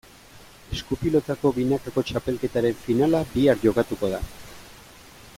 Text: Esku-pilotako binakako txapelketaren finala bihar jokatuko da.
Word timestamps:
Esku-pilotako 0.75 1.51
binakako 1.57 2.03
txapelketaren 2.11 2.79
finala 2.85 3.21
bihar 3.35 3.61
jokatuko 3.67 4.09
da. 4.15 4.23